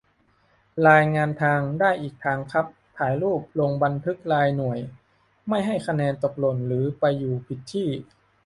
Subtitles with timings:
[0.89, 2.65] รายงานทาง ได้อีกทางครับ
[2.97, 4.79] ถ่ายรูป ลงบันทึกรายหน่วย
[5.49, 7.89] ไม่ให้คะแนนตกหล่นหรือไปอยู่ผิดที่